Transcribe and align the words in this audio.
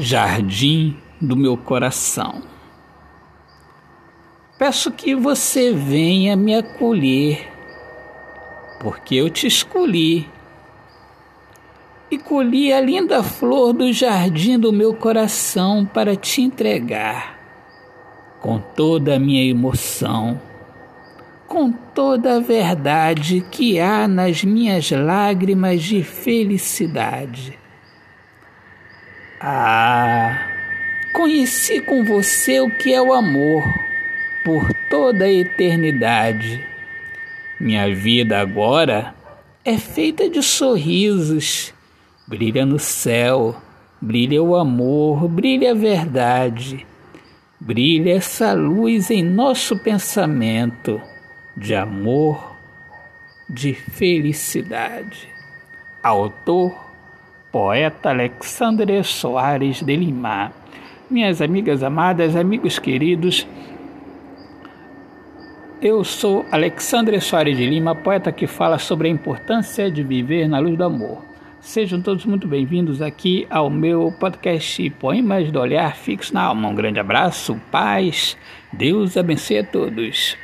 jardim 0.00 0.96
do 1.20 1.36
meu 1.36 1.56
coração. 1.56 2.42
Peço 4.58 4.90
que 4.90 5.14
você 5.14 5.72
venha 5.72 6.36
me 6.36 6.54
acolher, 6.54 7.46
porque 8.80 9.14
eu 9.14 9.28
te 9.28 9.46
escolhi 9.46 10.28
e 12.10 12.18
colhi 12.18 12.72
a 12.72 12.80
linda 12.80 13.22
flor 13.22 13.72
do 13.72 13.92
jardim 13.92 14.58
do 14.58 14.72
meu 14.72 14.94
coração 14.94 15.84
para 15.84 16.16
te 16.16 16.40
entregar, 16.40 17.38
com 18.40 18.58
toda 18.58 19.16
a 19.16 19.18
minha 19.18 19.44
emoção, 19.44 20.40
com 21.46 21.70
toda 21.70 22.36
a 22.36 22.40
verdade 22.40 23.44
que 23.50 23.78
há 23.78 24.08
nas 24.08 24.42
minhas 24.44 24.90
lágrimas 24.90 25.82
de 25.82 26.02
felicidade. 26.02 27.58
Ah, 29.40 30.46
conheci 31.12 31.80
com 31.80 32.04
você 32.04 32.60
o 32.60 32.70
que 32.70 32.92
é 32.92 33.00
o 33.00 33.12
amor 33.12 33.64
por 34.44 34.72
toda 34.90 35.24
a 35.24 35.32
eternidade. 35.32 36.66
Minha 37.58 37.94
vida 37.94 38.38
agora 38.38 39.14
é 39.64 39.78
feita 39.78 40.28
de 40.28 40.42
sorrisos 40.42 41.72
Brilha 42.30 42.64
no 42.64 42.78
céu, 42.78 43.56
brilha 44.00 44.40
o 44.40 44.54
amor, 44.54 45.26
brilha 45.26 45.72
a 45.72 45.74
verdade, 45.74 46.86
brilha 47.58 48.12
essa 48.12 48.52
luz 48.52 49.10
em 49.10 49.20
nosso 49.20 49.76
pensamento 49.76 51.02
de 51.56 51.74
amor, 51.74 52.56
de 53.48 53.74
felicidade. 53.74 55.28
Autor, 56.00 56.89
poeta 57.50 58.10
Alexandre 58.10 59.02
Soares 59.02 59.82
de 59.82 59.96
Lima. 59.96 60.52
Minhas 61.10 61.42
amigas 61.42 61.82
amadas, 61.82 62.36
amigos 62.36 62.78
queridos, 62.78 63.46
eu 65.82 66.04
sou 66.04 66.44
Alexandre 66.52 67.18
Soares 67.20 67.56
de 67.56 67.66
Lima, 67.66 67.94
poeta 67.94 68.30
que 68.30 68.46
fala 68.46 68.78
sobre 68.78 69.08
a 69.08 69.10
importância 69.10 69.90
de 69.90 70.02
viver 70.02 70.46
na 70.46 70.58
luz 70.58 70.76
do 70.76 70.84
amor. 70.84 71.24
Sejam 71.58 72.00
todos 72.00 72.24
muito 72.24 72.46
bem-vindos 72.46 73.02
aqui 73.02 73.46
ao 73.50 73.68
meu 73.68 74.14
podcast 74.20 74.90
Poemas 74.90 75.50
do 75.50 75.58
Olhar 75.58 75.96
Fixo 75.96 76.32
na 76.34 76.42
Alma. 76.42 76.68
Um 76.68 76.74
grande 76.74 77.00
abraço, 77.00 77.60
paz, 77.70 78.36
Deus 78.72 79.16
abençoe 79.16 79.58
a 79.58 79.64
todos. 79.64 80.36